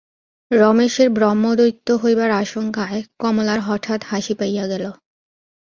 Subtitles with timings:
[0.51, 4.83] রমেশের ব্রহ্মদৈত্য হইবার আশঙ্কায় কমলার হঠাৎ হাসি পাইয়া গেল।